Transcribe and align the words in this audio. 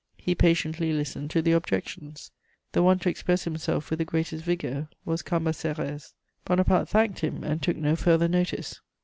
He 0.17 0.33
patiently 0.33 0.93
listened 0.93 1.29
to 1.29 1.43
the 1.43 1.51
objections. 1.51 2.31
The 2.71 2.81
one 2.81 2.97
to 2.97 3.09
express 3.09 3.43
himself 3.43 3.87
with 3.91 3.99
the 3.99 4.03
greatest 4.05 4.43
vigour 4.43 4.89
was 5.05 5.21
Cambacérès. 5.21 6.13
Bonaparte 6.43 6.89
thanked 6.89 7.19
him 7.19 7.43
and 7.43 7.61
took 7.61 7.77
no 7.77 7.95
further 7.95 8.27
notice. 8.27 8.81